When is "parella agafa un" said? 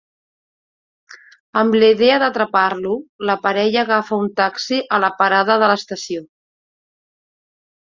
3.45-4.33